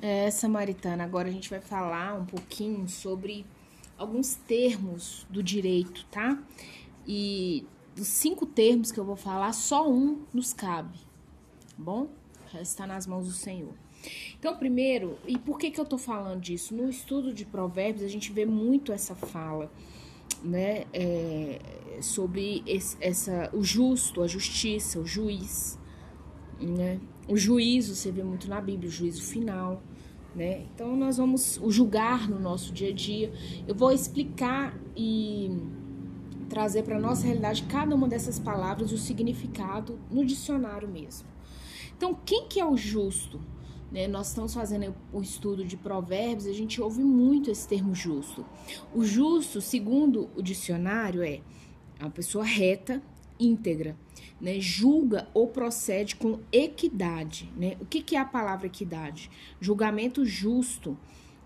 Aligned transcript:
É, 0.00 0.30
Samaritana, 0.30 1.02
agora 1.02 1.28
a 1.28 1.32
gente 1.32 1.50
vai 1.50 1.60
falar 1.60 2.14
um 2.14 2.24
pouquinho 2.24 2.88
sobre 2.88 3.44
alguns 3.96 4.36
termos 4.36 5.26
do 5.28 5.42
direito, 5.42 6.06
tá? 6.08 6.40
E 7.04 7.66
dos 7.96 8.06
cinco 8.06 8.46
termos 8.46 8.92
que 8.92 9.00
eu 9.00 9.04
vou 9.04 9.16
falar, 9.16 9.52
só 9.52 9.90
um 9.90 10.22
nos 10.32 10.52
cabe, 10.52 10.98
tá 10.98 11.74
bom? 11.76 12.08
Está 12.60 12.86
nas 12.86 13.08
mãos 13.08 13.26
do 13.26 13.32
Senhor. 13.32 13.74
Então, 14.38 14.56
primeiro, 14.56 15.18
e 15.26 15.36
por 15.36 15.58
que, 15.58 15.68
que 15.68 15.80
eu 15.80 15.84
tô 15.84 15.98
falando 15.98 16.40
disso? 16.40 16.76
No 16.76 16.88
estudo 16.88 17.34
de 17.34 17.44
provérbios, 17.44 18.04
a 18.04 18.08
gente 18.08 18.32
vê 18.32 18.46
muito 18.46 18.92
essa 18.92 19.16
fala, 19.16 19.68
né? 20.40 20.84
É, 20.92 21.58
sobre 22.00 22.62
esse, 22.64 22.96
essa, 23.00 23.50
o 23.52 23.64
justo, 23.64 24.22
a 24.22 24.28
justiça, 24.28 25.00
o 25.00 25.04
juiz, 25.04 25.76
né? 26.60 27.00
O 27.28 27.36
juízo, 27.36 27.94
você 27.94 28.10
vê 28.10 28.22
muito 28.22 28.48
na 28.48 28.60
Bíblia, 28.60 28.88
o 28.88 28.92
juízo 28.92 29.22
final, 29.22 29.82
né? 30.34 30.64
Então 30.74 30.96
nós 30.96 31.18
vamos 31.18 31.58
o 31.62 31.70
julgar 31.70 32.28
no 32.28 32.40
nosso 32.40 32.72
dia 32.72 32.88
a 32.88 32.92
dia. 32.92 33.32
Eu 33.66 33.74
vou 33.74 33.92
explicar 33.92 34.74
e 34.96 35.50
trazer 36.48 36.82
para 36.82 36.98
nossa 36.98 37.24
realidade 37.26 37.64
cada 37.64 37.94
uma 37.94 38.08
dessas 38.08 38.38
palavras 38.38 38.90
o 38.92 38.98
significado 38.98 39.98
no 40.10 40.24
dicionário 40.24 40.88
mesmo. 40.88 41.28
Então, 41.96 42.16
quem 42.24 42.46
que 42.48 42.58
é 42.60 42.64
o 42.64 42.76
justo? 42.76 43.40
Né, 43.90 44.06
nós 44.06 44.28
estamos 44.28 44.52
fazendo 44.52 44.94
o 45.12 45.22
estudo 45.22 45.64
de 45.64 45.74
provérbios, 45.74 46.46
a 46.46 46.52
gente 46.52 46.80
ouve 46.80 47.02
muito 47.02 47.50
esse 47.50 47.66
termo 47.66 47.94
justo. 47.94 48.44
O 48.94 49.02
justo, 49.02 49.62
segundo 49.62 50.28
o 50.36 50.42
dicionário, 50.42 51.22
é 51.22 51.40
uma 51.98 52.10
pessoa 52.10 52.44
reta, 52.44 53.02
íntegra, 53.38 53.96
né, 54.40 54.58
julga 54.60 55.28
ou 55.34 55.48
procede 55.48 56.16
com 56.16 56.40
equidade. 56.52 57.50
Né? 57.56 57.76
O 57.80 57.86
que, 57.86 58.02
que 58.02 58.16
é 58.16 58.18
a 58.18 58.24
palavra 58.24 58.66
equidade? 58.66 59.30
Julgamento 59.60 60.24
justo, 60.24 60.96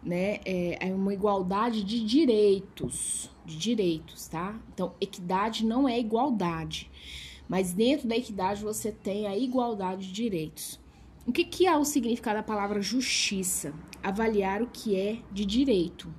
né, 0.03 0.41
é, 0.45 0.89
é 0.89 0.95
uma 0.95 1.15
igualdade 1.15 1.85
de 1.85 2.05
direitos, 2.05 3.31
de 3.45 3.57
direitos, 3.57 4.27
tá? 4.27 4.61
Então, 4.73 4.95
equidade 5.01 5.65
não 5.65 5.89
é 5.89 5.99
igualdade, 5.99 6.91
mas 7.49 7.73
dentro 7.73 8.09
da 8.09 8.17
equidade 8.17 8.62
você 8.62 8.91
tem 8.91 9.27
a 9.27 9.37
igualdade 9.37 10.06
de 10.06 10.12
direitos. 10.12 10.81
O 11.25 11.31
que, 11.31 11.45
que 11.45 11.67
é 11.67 11.77
o 11.77 11.84
significado 11.84 12.39
da 12.39 12.43
palavra 12.43 12.83
justiça? 12.83 13.73
Avaliar 14.03 14.61
o 14.61 14.67
que 14.67 14.97
é 14.97 15.19
de 15.31 15.47
direito. 15.47 16.12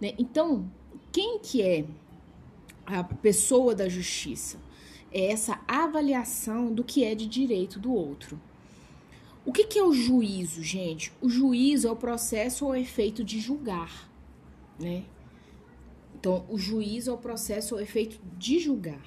Né? 0.00 0.12
Então, 0.18 0.68
quem 1.12 1.38
que 1.38 1.62
é 1.62 1.84
a 2.84 3.04
pessoa 3.04 3.74
da 3.74 3.88
justiça? 3.88 4.58
É 5.14 5.30
essa 5.30 5.60
avaliação 5.68 6.74
do 6.74 6.82
que 6.82 7.04
é 7.04 7.14
de 7.14 7.26
direito 7.26 7.78
do 7.78 7.94
outro. 7.94 8.38
O 9.46 9.52
que, 9.52 9.64
que 9.64 9.78
é 9.78 9.84
o 9.84 9.92
juízo, 9.92 10.62
gente? 10.62 11.12
O 11.20 11.28
juízo 11.28 11.86
é 11.86 11.90
o 11.90 11.96
processo 11.96 12.66
ou 12.66 12.74
efeito 12.74 13.22
de 13.22 13.38
julgar, 13.38 14.10
né? 14.78 15.04
Então, 16.14 16.44
o 16.48 16.58
juízo 16.58 17.10
é 17.10 17.14
o 17.14 17.18
processo 17.18 17.74
ou 17.74 17.80
efeito 17.80 18.18
de 18.36 18.58
julgar. 18.58 19.02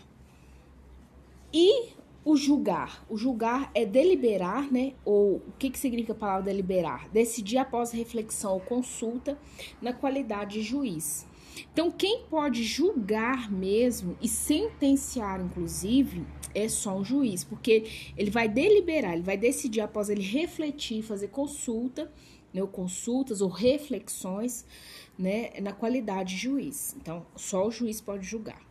E 1.52 1.90
o 2.24 2.38
julgar? 2.38 3.04
O 3.10 3.18
julgar 3.18 3.72
é 3.74 3.86
deliberar, 3.86 4.72
né? 4.72 4.94
Ou 5.04 5.38
o 5.38 5.54
que, 5.58 5.70
que 5.70 5.80
significa 5.80 6.14
a 6.14 6.16
palavra 6.16 6.44
deliberar? 6.44 7.10
Decidir 7.10 7.58
após 7.58 7.92
reflexão 7.92 8.54
ou 8.54 8.60
consulta 8.60 9.38
na 9.82 9.92
qualidade 9.92 10.54
de 10.54 10.62
juiz. 10.62 11.26
Então, 11.72 11.92
quem 11.92 12.24
pode 12.30 12.64
julgar 12.64 13.52
mesmo 13.52 14.18
e 14.22 14.28
sentenciar, 14.28 15.42
inclusive, 15.42 16.26
é 16.54 16.68
só 16.68 16.98
um 16.98 17.04
juiz, 17.04 17.44
porque 17.44 17.86
ele 18.18 18.32
vai 18.32 18.48
deliberar, 18.48 19.14
ele 19.14 19.24
vai 19.24 19.38
decidir 19.38 19.82
após 19.82 20.10
ele 20.10 20.24
refletir, 20.24 21.04
fazer 21.04 21.28
consulta, 21.28 22.12
né, 22.54 22.66
consultas 22.72 23.42
ou 23.42 23.50
reflexões, 23.50 24.66
né, 25.18 25.52
na 25.62 25.74
qualidade 25.74 26.36
de 26.36 26.42
juiz. 26.42 26.96
Então, 27.00 27.26
só 27.36 27.68
o 27.68 27.72
juiz 27.72 28.02
pode 28.02 28.26
julgar. 28.26 28.62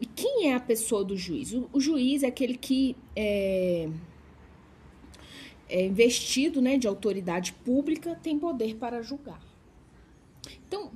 E 0.00 0.06
quem 0.06 0.50
é 0.50 0.54
a 0.54 0.60
pessoa 0.60 1.04
do 1.04 1.16
juiz? 1.16 1.52
O, 1.52 1.68
o 1.72 1.80
juiz 1.80 2.22
é 2.22 2.28
aquele 2.28 2.56
que 2.56 2.96
é, 3.14 3.88
é 5.68 5.84
investido, 5.84 6.60
né, 6.62 6.78
de 6.78 6.86
autoridade 6.86 7.52
pública, 7.52 8.18
tem 8.22 8.38
poder 8.38 8.76
para 8.76 9.02
julgar. 9.02 9.49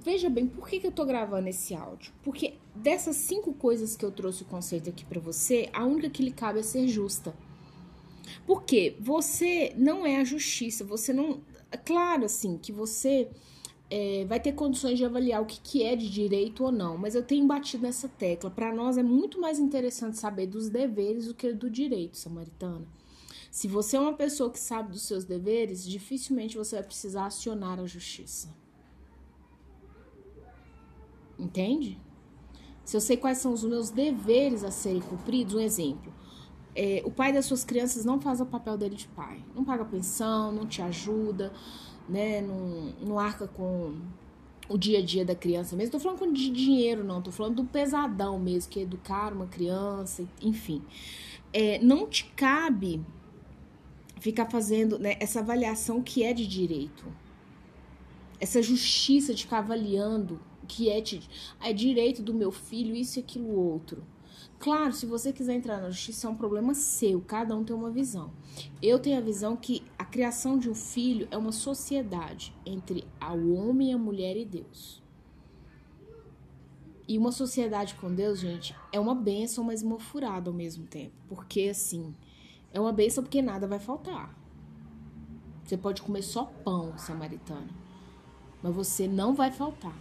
Veja 0.04 0.28
bem, 0.28 0.47
por 0.47 0.69
que, 0.69 0.81
que 0.81 0.87
eu 0.87 0.92
tô 0.92 1.06
gravando 1.06 1.48
esse 1.48 1.75
áudio? 1.75 2.12
Porque 2.22 2.59
dessas 2.75 3.16
cinco 3.16 3.54
coisas 3.54 3.97
que 3.97 4.04
eu 4.04 4.12
trouxe 4.12 4.42
o 4.42 4.47
conceito 4.47 4.91
aqui 4.91 5.03
para 5.03 5.19
você, 5.19 5.70
a 5.72 5.87
única 5.87 6.10
que 6.10 6.22
lhe 6.22 6.31
cabe 6.31 6.59
é 6.59 6.62
ser 6.62 6.87
justa. 6.87 7.34
Porque 8.47 8.97
você 9.00 9.72
não 9.78 10.04
é 10.04 10.16
a 10.20 10.25
justiça, 10.25 10.84
você 10.84 11.10
não. 11.10 11.41
É 11.72 11.78
claro, 11.78 12.26
assim, 12.26 12.59
que 12.59 12.70
você 12.70 13.31
é, 13.91 14.26
vai 14.26 14.38
ter 14.38 14.53
condições 14.53 14.98
de 14.98 15.06
avaliar 15.06 15.41
o 15.41 15.47
que, 15.47 15.59
que 15.59 15.82
é 15.82 15.97
de 15.97 16.10
direito 16.10 16.65
ou 16.65 16.71
não, 16.71 16.98
mas 16.98 17.15
eu 17.15 17.22
tenho 17.22 17.47
batido 17.47 17.84
nessa 17.84 18.06
tecla. 18.06 18.50
Para 18.50 18.75
nós 18.75 18.98
é 18.98 19.03
muito 19.03 19.41
mais 19.41 19.59
interessante 19.59 20.19
saber 20.19 20.47
dos 20.48 20.69
deveres 20.69 21.28
do 21.28 21.34
que 21.34 21.50
do 21.54 21.71
direito, 21.71 22.19
samaritana. 22.19 22.86
Se 23.50 23.66
você 23.66 23.97
é 23.97 24.00
uma 24.00 24.12
pessoa 24.12 24.50
que 24.50 24.60
sabe 24.60 24.92
dos 24.92 25.03
seus 25.03 25.25
deveres, 25.25 25.82
dificilmente 25.82 26.59
você 26.59 26.76
vai 26.76 26.84
precisar 26.84 27.25
acionar 27.25 27.81
a 27.81 27.86
justiça. 27.86 28.64
Entende? 31.39 31.99
Se 32.84 32.97
eu 32.97 33.00
sei 33.00 33.17
quais 33.17 33.39
são 33.39 33.53
os 33.53 33.65
meus 33.65 33.91
deveres 33.91 34.62
a 34.62 34.71
serem 34.71 35.00
cumpridos, 35.00 35.55
um 35.55 35.61
exemplo. 35.61 36.12
É, 36.77 37.03
o 37.05 37.11
pai 37.11 37.33
das 37.33 37.47
suas 37.47 37.65
crianças 37.65 38.05
não 38.05 38.21
faz 38.21 38.41
o 38.41 38.47
papel 38.47 38.77
dele 38.77 38.95
de 38.95 39.06
pai. 39.09 39.43
Não 39.55 39.65
paga 39.65 39.84
pensão, 39.84 40.53
não 40.53 40.67
te 40.67 40.83
ajuda, 40.83 41.53
né? 42.09 42.41
Não, 42.41 42.93
não 43.00 43.19
arca 43.19 43.47
com 43.47 43.95
o 44.69 44.77
dia 44.77 44.99
a 44.99 45.03
dia 45.03 45.25
da 45.25 45.34
criança 45.34 45.77
mesmo. 45.77 45.93
Tô 45.93 46.00
falando 46.00 46.33
de 46.33 46.50
dinheiro, 46.50 47.05
não. 47.05 47.22
Tô 47.22 47.31
falando 47.31 47.56
do 47.56 47.65
pesadão 47.65 48.39
mesmo, 48.39 48.71
que 48.71 48.81
é 48.81 48.83
educar 48.83 49.33
uma 49.33 49.47
criança, 49.47 50.27
enfim. 50.43 50.83
É, 51.53 51.78
não 51.78 52.06
te 52.09 52.25
cabe 52.37 53.05
ficar 54.21 54.51
fazendo 54.51 54.99
né, 54.99 55.16
essa 55.21 55.41
avaliação 55.41 56.03
que 56.03 56.22
é 56.22 56.33
de 56.33 56.47
direito. 56.47 57.06
Essa 58.41 58.61
justiça 58.61 59.33
de 59.33 59.45
ficar 59.45 59.59
avaliando 59.59 60.41
que 60.65 60.91
é, 60.91 61.03
é 61.61 61.73
direito 61.73 62.23
do 62.23 62.35
meu 62.35 62.51
filho, 62.51 62.95
isso 62.95 63.19
e 63.19 63.21
aquilo 63.21 63.51
outro. 63.51 64.05
Claro, 64.59 64.93
se 64.93 65.05
você 65.05 65.33
quiser 65.33 65.55
entrar 65.55 65.81
na 65.81 65.91
justiça, 65.91 66.27
é 66.27 66.31
um 66.31 66.35
problema 66.35 66.75
seu, 66.75 67.21
cada 67.21 67.55
um 67.55 67.65
tem 67.65 67.77
uma 67.77 67.91
visão. 67.91 68.33
Eu 68.81 68.99
tenho 68.99 69.19
a 69.19 69.21
visão 69.21 69.57
que 69.57 69.83
a 69.99 70.05
criação 70.05 70.59
de 70.59 70.71
um 70.71 70.75
filho 70.75 71.29
é 71.31 71.37
uma 71.37 71.53
sociedade 71.53 72.55
entre 72.65 73.07
o 73.21 73.53
homem, 73.55 73.93
a 73.93 73.99
mulher 73.99 74.37
e 74.37 74.45
Deus. 74.45 75.03
E 77.07 77.19
uma 77.19 77.31
sociedade 77.31 77.95
com 77.97 78.15
Deus, 78.15 78.41
gente, 78.41 78.75
é 78.91 78.99
uma 78.99 79.15
benção, 79.15 79.63
mas 79.63 79.83
uma 79.83 80.01
furada 80.01 80.49
ao 80.49 80.57
mesmo 80.57 80.87
tempo. 80.87 81.13
Porque, 81.29 81.69
assim, 81.71 82.15
é 82.73 82.81
uma 82.81 82.93
benção 82.93 83.23
porque 83.23 83.43
nada 83.43 83.67
vai 83.67 83.79
faltar. 83.79 84.35
Você 85.63 85.77
pode 85.77 86.01
comer 86.01 86.23
só 86.23 86.45
pão, 86.45 86.97
samaritano, 86.97 87.69
mas 88.63 88.75
você 88.75 89.07
não 89.07 89.35
vai 89.35 89.51
faltar. 89.51 89.97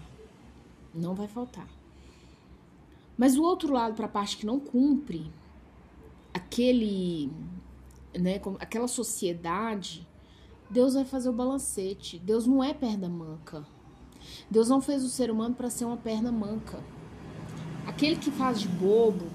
Não 0.94 1.14
vai 1.16 1.28
faltar. 1.28 1.68
Mas 3.18 3.38
o 3.38 3.44
outro 3.44 3.72
lado, 3.72 3.96
para 3.96 4.06
a 4.06 4.10
parte 4.10 4.38
que 4.38 4.46
não 4.46 4.60
cumpre, 4.60 5.32
aquele, 6.34 7.32
né, 8.18 8.42
aquela 8.60 8.88
sociedade, 8.88 10.08
Deus 10.70 10.96
vai 10.96 11.06
fazer 11.06 11.30
o 11.30 11.34
balancete. 11.34 12.18
Deus 12.20 12.48
não 12.48 12.64
é 12.64 12.74
perna 12.74 13.08
manca. 13.08 13.66
Deus 14.50 14.70
não 14.70 14.82
fez 14.82 15.04
o 15.04 15.10
ser 15.10 15.30
humano 15.30 15.54
para 15.54 15.70
ser 15.70 15.86
uma 15.86 15.98
perna 15.98 16.32
manca. 16.32 16.84
Aquele 17.86 18.16
que 18.16 18.32
faz 18.32 18.60
de 18.60 18.68
bobo, 18.68 19.28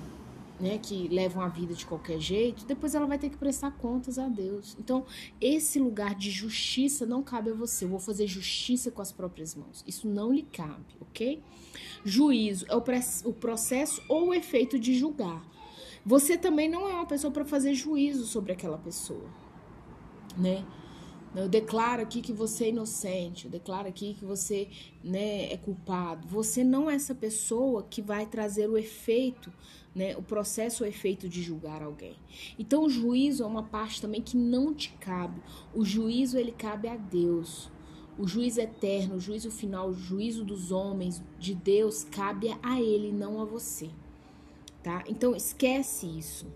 né, 0.61 0.79
que 0.79 1.09
levam 1.09 1.43
a 1.43 1.49
vida 1.49 1.75
de 1.75 1.87
qualquer 1.87 2.19
jeito, 2.19 2.67
depois 2.67 2.95
ela 2.95 3.07
vai 3.07 3.19
ter 3.19 3.31
que 3.31 3.37
prestar 3.37 3.71
contas 3.73 4.19
a 4.19 4.29
Deus. 4.29 4.77
Então, 4.79 5.05
esse 5.41 5.79
lugar 5.79 6.15
de 6.15 6.31
justiça 6.31 7.07
não 7.07 7.23
cabe 7.23 7.51
a 7.51 7.55
você. 7.55 7.85
Eu 7.85 7.91
vou 7.91 8.01
fazer 8.01 8.27
justiça 8.27 8.91
com 8.91 9.01
as 9.01 9.13
próprias 9.13 9.55
mãos. 9.55 9.85
Isso 9.87 10.09
não 10.09 10.33
lhe 10.33 10.43
cabe, 10.43 10.97
ok? 11.01 11.43
Juízo 12.05 12.67
é 12.69 12.75
o, 12.75 13.33
processo 13.33 14.03
ou 14.09 14.29
o 14.29 14.35
efeito 14.35 14.79
de 14.79 14.99
julgar. 14.99 15.43
Você 16.05 16.37
também 16.37 16.69
não 16.69 16.89
é 16.89 16.95
uma 16.95 17.07
pessoa 17.07 17.31
para 17.31 17.45
fazer 17.45 17.75
juízo 17.75 18.27
sobre 18.27 18.53
aquela 18.53 18.79
pessoa, 18.79 19.29
né? 20.37 20.65
Eu 21.35 21.49
declaro 21.49 22.03
aqui 22.03 22.23
que 22.23 22.33
você 22.33 22.65
é 22.65 22.69
inocente, 22.71 23.45
eu 23.45 23.51
declaro 23.51 23.87
aqui 23.87 24.15
que 24.15 24.25
você 24.25 24.69
né, 25.05 25.53
é 25.53 25.57
culpado. 25.57 26.27
Você 26.27 26.65
não 26.65 26.91
é 26.91 26.95
essa 26.95 27.15
pessoa 27.15 27.83
que 27.83 28.01
vai 28.01 28.27
trazer 28.27 28.69
o 28.69 28.79
efeito, 28.79 29.53
né, 29.95 30.17
o 30.17 30.23
processo, 30.23 30.85
o 30.85 30.87
efeito 30.87 31.29
de 31.29 31.43
julgar 31.43 31.83
alguém. 31.83 32.17
Então, 32.59 32.85
o 32.85 32.91
juízo 32.91 33.43
é 33.43 33.47
uma 33.47 33.63
parte 33.63 34.01
também 34.01 34.23
que 34.23 34.37
não 34.37 34.75
te 34.75 34.91
cabe. 35.01 35.41
O 35.75 35.85
juízo 35.85 36.39
ele 36.39 36.53
cabe 36.53 36.89
a 36.89 36.97
Deus. 36.97 37.71
O 38.19 38.27
juízo 38.27 38.61
eterno, 38.61 39.17
o 39.17 39.21
juízo 39.21 39.51
final, 39.51 39.91
o 39.91 39.95
juízo 39.95 40.45
dos 40.45 40.73
homens, 40.73 41.23
de 41.39 41.55
Deus, 41.55 42.03
cabe 42.03 42.49
a 42.63 42.81
Ele, 42.81 43.13
não 43.13 43.41
a 43.41 43.45
você. 43.45 43.91
Tá? 44.83 45.05
Então, 45.07 45.37
esquece 45.37 46.07
isso. 46.19 46.47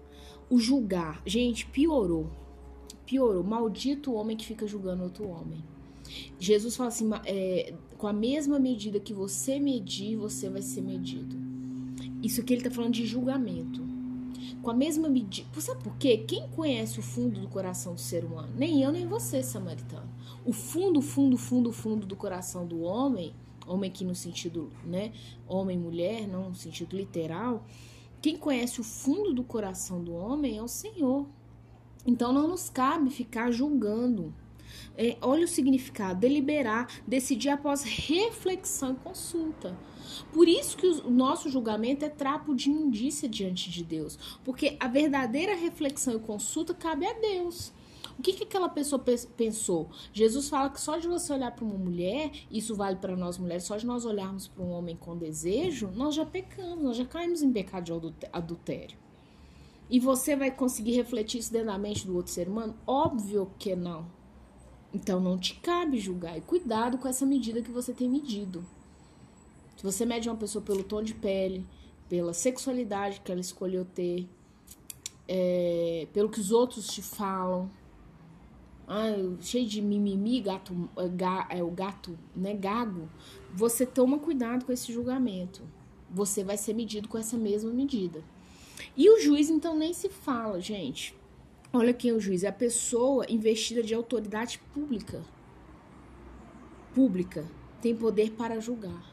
O 0.50 0.58
julgar, 0.58 1.22
gente, 1.24 1.66
piorou 1.66 2.28
piorou. 3.12 3.44
Maldito 3.44 4.10
o 4.10 4.14
homem 4.14 4.34
que 4.34 4.46
fica 4.46 4.66
julgando 4.66 5.02
outro 5.02 5.28
homem. 5.28 5.62
Jesus 6.38 6.74
fala 6.74 6.88
assim: 6.88 7.10
é, 7.26 7.74
com 7.98 8.06
a 8.06 8.12
mesma 8.12 8.58
medida 8.58 8.98
que 8.98 9.12
você 9.12 9.60
medir, 9.60 10.16
você 10.16 10.48
vai 10.48 10.62
ser 10.62 10.80
medido. 10.80 11.36
Isso 12.22 12.40
aqui 12.40 12.54
ele 12.54 12.60
está 12.60 12.70
falando 12.70 12.94
de 12.94 13.04
julgamento. 13.04 13.82
Com 14.62 14.70
a 14.70 14.74
mesma 14.74 15.08
medida. 15.08 15.48
Sabe 15.60 15.82
por 15.82 15.96
quê? 15.96 16.18
Quem 16.18 16.48
conhece 16.48 16.98
o 16.98 17.02
fundo 17.02 17.40
do 17.40 17.48
coração 17.48 17.94
do 17.94 18.00
ser 18.00 18.24
humano? 18.24 18.48
Nem 18.56 18.82
eu, 18.82 18.90
nem 18.90 19.06
você, 19.06 19.42
samaritano. 19.42 20.08
O 20.44 20.52
fundo, 20.52 21.02
fundo, 21.02 21.36
fundo, 21.36 21.72
fundo 21.72 22.06
do 22.06 22.16
coração 22.16 22.66
do 22.66 22.80
homem, 22.80 23.34
homem 23.66 23.90
aqui 23.90 24.04
no 24.04 24.14
sentido, 24.14 24.70
né? 24.84 25.12
Homem, 25.46 25.76
mulher, 25.78 26.26
não 26.26 26.50
no 26.50 26.54
sentido 26.54 26.96
literal. 26.96 27.64
Quem 28.20 28.36
conhece 28.36 28.80
o 28.80 28.84
fundo 28.84 29.34
do 29.34 29.44
coração 29.44 30.02
do 30.02 30.14
homem 30.14 30.56
é 30.56 30.62
o 30.62 30.68
Senhor. 30.68 31.26
Então 32.06 32.32
não 32.32 32.48
nos 32.48 32.68
cabe 32.68 33.10
ficar 33.10 33.50
julgando 33.50 34.34
é, 34.96 35.16
olha 35.20 35.44
o 35.44 35.48
significado, 35.48 36.20
deliberar, 36.20 36.88
decidir 37.06 37.50
após 37.50 37.82
reflexão 37.82 38.92
e 38.92 38.96
consulta. 38.96 39.76
Por 40.32 40.48
isso 40.48 40.76
que 40.76 40.86
o 40.86 41.10
nosso 41.10 41.48
julgamento 41.48 42.04
é 42.04 42.08
trapo 42.08 42.54
de 42.54 42.68
imundícia 42.68 43.28
diante 43.28 43.70
de 43.70 43.82
Deus, 43.82 44.18
porque 44.44 44.76
a 44.78 44.88
verdadeira 44.88 45.54
reflexão 45.54 46.16
e 46.16 46.20
consulta 46.20 46.74
cabe 46.74 47.06
a 47.06 47.12
Deus. 47.14 47.72
O 48.18 48.22
que, 48.22 48.34
que 48.34 48.44
aquela 48.44 48.68
pessoa 48.68 49.02
pensou? 49.36 49.90
Jesus 50.12 50.48
fala 50.48 50.68
que 50.68 50.80
só 50.80 50.98
de 50.98 51.08
você 51.08 51.32
olhar 51.32 51.50
para 51.52 51.64
uma 51.64 51.78
mulher, 51.78 52.30
isso 52.50 52.74
vale 52.74 52.96
para 52.96 53.16
nós 53.16 53.38
mulheres, 53.38 53.64
só 53.64 53.76
de 53.76 53.86
nós 53.86 54.04
olharmos 54.04 54.46
para 54.46 54.62
um 54.62 54.70
homem 54.70 54.94
com 54.94 55.16
desejo, 55.16 55.90
nós 55.94 56.14
já 56.14 56.26
pecamos, 56.26 56.84
nós 56.84 56.96
já 56.96 57.06
caímos 57.06 57.42
em 57.42 57.50
pecado 57.50 57.84
de 57.84 58.28
adultério. 58.30 59.01
E 59.92 60.00
você 60.00 60.34
vai 60.34 60.50
conseguir 60.50 60.92
refletir 60.92 61.38
isso 61.38 61.52
dentro 61.52 61.66
da 61.66 61.76
mente 61.76 62.06
do 62.06 62.16
outro 62.16 62.32
ser 62.32 62.48
humano? 62.48 62.74
Óbvio 62.86 63.50
que 63.58 63.76
não. 63.76 64.06
Então 64.90 65.20
não 65.20 65.36
te 65.36 65.56
cabe 65.56 65.98
julgar. 65.98 66.38
E 66.38 66.40
cuidado 66.40 66.96
com 66.96 67.06
essa 67.06 67.26
medida 67.26 67.60
que 67.60 67.70
você 67.70 67.92
tem 67.92 68.08
medido. 68.08 68.64
Se 69.76 69.82
você 69.82 70.06
mede 70.06 70.30
uma 70.30 70.36
pessoa 70.38 70.64
pelo 70.64 70.82
tom 70.82 71.02
de 71.02 71.12
pele, 71.12 71.66
pela 72.08 72.32
sexualidade 72.32 73.20
que 73.20 73.30
ela 73.30 73.42
escolheu 73.42 73.84
ter, 73.84 74.26
é, 75.28 76.08
pelo 76.10 76.30
que 76.30 76.40
os 76.40 76.50
outros 76.50 76.86
te 76.86 77.02
falam, 77.02 77.70
ah, 78.88 79.12
cheio 79.42 79.66
de 79.66 79.82
mimimi, 79.82 80.40
gato, 80.40 80.88
é, 80.96 81.58
é 81.58 81.62
o 81.62 81.70
gato, 81.70 82.18
né, 82.34 82.54
gago, 82.54 83.10
você 83.52 83.84
toma 83.84 84.18
cuidado 84.18 84.64
com 84.64 84.72
esse 84.72 84.90
julgamento. 84.90 85.60
Você 86.10 86.42
vai 86.42 86.56
ser 86.56 86.72
medido 86.72 87.08
com 87.08 87.18
essa 87.18 87.36
mesma 87.36 87.70
medida. 87.70 88.24
E 88.96 89.08
o 89.08 89.18
juiz, 89.20 89.48
então, 89.48 89.76
nem 89.76 89.92
se 89.92 90.08
fala, 90.08 90.60
gente. 90.60 91.14
Olha 91.72 91.94
quem 91.94 92.10
é 92.10 92.14
o 92.14 92.20
juiz, 92.20 92.44
é 92.44 92.48
a 92.48 92.52
pessoa 92.52 93.24
investida 93.28 93.82
de 93.82 93.94
autoridade 93.94 94.58
pública. 94.74 95.22
Pública, 96.94 97.46
tem 97.80 97.96
poder 97.96 98.32
para 98.32 98.60
julgar. 98.60 99.12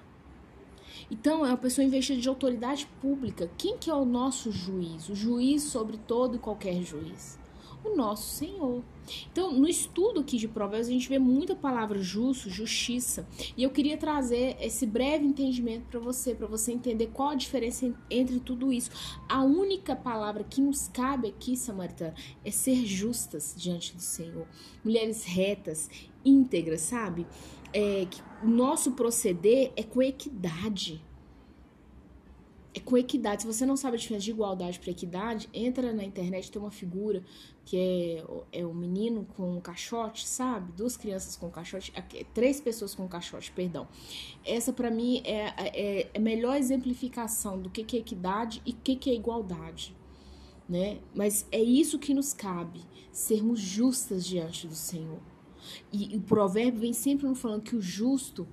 Então, 1.09 1.45
é 1.45 1.49
uma 1.49 1.57
pessoa 1.57 1.85
investida 1.85 2.19
de 2.19 2.27
autoridade 2.27 2.85
pública. 3.01 3.49
Quem 3.57 3.77
que 3.77 3.89
é 3.89 3.93
o 3.93 4.05
nosso 4.05 4.51
juiz? 4.51 5.07
O 5.07 5.15
juiz 5.15 5.63
sobre 5.63 5.97
todo 5.97 6.35
e 6.35 6.39
qualquer 6.39 6.81
juiz 6.83 7.39
o 7.83 7.95
nosso 7.95 8.35
Senhor. 8.35 8.83
Então, 9.31 9.51
no 9.51 9.67
estudo 9.67 10.19
aqui 10.19 10.37
de 10.37 10.47
Provérbios, 10.47 10.87
a 10.87 10.91
gente 10.91 11.09
vê 11.09 11.17
muita 11.17 11.55
palavra 11.55 11.99
justo, 11.99 12.49
justiça. 12.49 13.27
E 13.57 13.63
eu 13.63 13.69
queria 13.69 13.97
trazer 13.97 14.55
esse 14.59 14.85
breve 14.85 15.25
entendimento 15.25 15.85
para 15.89 15.99
você, 15.99 16.35
para 16.35 16.47
você 16.47 16.71
entender 16.71 17.07
qual 17.07 17.29
a 17.29 17.35
diferença 17.35 17.91
entre 18.09 18.39
tudo 18.39 18.71
isso. 18.71 18.91
A 19.27 19.43
única 19.43 19.95
palavra 19.95 20.43
que 20.43 20.61
nos 20.61 20.87
cabe 20.87 21.29
aqui, 21.29 21.55
Samaritana, 21.55 22.13
é 22.43 22.51
ser 22.51 22.85
justas 22.85 23.55
diante 23.57 23.95
do 23.95 24.01
Senhor. 24.01 24.47
Mulheres 24.83 25.23
retas, 25.25 25.89
íntegras, 26.23 26.81
sabe? 26.81 27.25
É, 27.71 28.05
que 28.09 28.21
o 28.43 28.47
nosso 28.47 28.91
proceder 28.91 29.71
é 29.75 29.83
com 29.83 30.01
equidade 30.01 31.03
com 32.79 32.97
equidade. 32.97 33.41
Se 33.43 33.47
você 33.47 33.65
não 33.65 33.77
sabe 33.77 33.95
a 33.95 33.99
diferença 33.99 34.25
de 34.25 34.31
igualdade 34.31 34.79
para 34.79 34.91
equidade, 34.91 35.49
entra 35.53 35.93
na 35.93 36.03
internet, 36.03 36.51
tem 36.51 36.61
uma 36.61 36.71
figura 36.71 37.23
que 37.65 37.77
é, 37.77 38.59
é 38.59 38.65
um 38.65 38.73
menino 38.73 39.25
com 39.35 39.57
um 39.57 39.61
caixote, 39.61 40.27
sabe? 40.27 40.71
Duas 40.71 40.97
crianças 40.97 41.35
com 41.35 41.47
um 41.47 41.51
caixote, 41.51 41.93
três 42.33 42.59
pessoas 42.59 42.95
com 42.95 43.05
um 43.05 43.07
caixote, 43.07 43.51
perdão. 43.51 43.87
Essa 44.45 44.73
para 44.73 44.89
mim 44.89 45.21
é, 45.23 45.53
é, 45.57 46.01
é, 46.01 46.09
a 46.15 46.19
melhor 46.19 46.57
exemplificação 46.57 47.61
do 47.61 47.69
que, 47.69 47.83
que 47.83 47.97
é 47.97 47.99
equidade 47.99 48.61
e 48.65 48.71
o 48.71 48.75
que, 48.75 48.95
que 48.95 49.09
é 49.09 49.13
igualdade. 49.13 49.95
Né? 50.67 50.99
Mas 51.13 51.47
é 51.51 51.61
isso 51.61 51.99
que 51.99 52.13
nos 52.13 52.33
cabe, 52.33 52.81
sermos 53.11 53.59
justas 53.59 54.25
diante 54.25 54.67
do 54.67 54.75
Senhor. 54.75 55.19
E, 55.91 56.13
e 56.13 56.17
o 56.17 56.21
provérbio 56.21 56.81
vem 56.81 56.93
sempre 56.93 57.33
falando 57.35 57.61
que 57.61 57.75
o 57.75 57.81
justo 57.81 58.47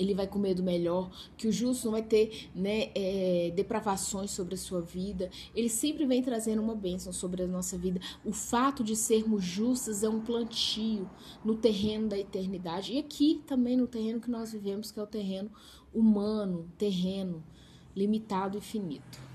ele 0.00 0.14
vai 0.14 0.26
comer 0.26 0.54
do 0.54 0.62
melhor, 0.62 1.10
que 1.36 1.46
o 1.46 1.52
justo 1.52 1.84
não 1.84 1.92
vai 1.92 2.02
ter 2.02 2.48
né, 2.54 2.90
é, 2.94 3.52
depravações 3.54 4.30
sobre 4.30 4.54
a 4.54 4.58
sua 4.58 4.80
vida. 4.80 5.30
Ele 5.54 5.68
sempre 5.68 6.06
vem 6.06 6.22
trazendo 6.22 6.62
uma 6.62 6.74
bênção 6.74 7.12
sobre 7.12 7.42
a 7.42 7.46
nossa 7.46 7.76
vida. 7.76 8.00
O 8.24 8.32
fato 8.32 8.82
de 8.82 8.96
sermos 8.96 9.44
justos 9.44 10.02
é 10.02 10.08
um 10.08 10.20
plantio 10.20 11.08
no 11.44 11.54
terreno 11.54 12.08
da 12.08 12.18
eternidade. 12.18 12.94
E 12.94 12.98
aqui 12.98 13.42
também 13.46 13.76
no 13.76 13.86
terreno 13.86 14.20
que 14.20 14.30
nós 14.30 14.52
vivemos, 14.52 14.90
que 14.90 14.98
é 14.98 15.02
o 15.02 15.06
terreno 15.06 15.50
humano, 15.92 16.66
terreno 16.78 17.44
limitado 17.94 18.56
e 18.56 18.60
finito. 18.62 19.29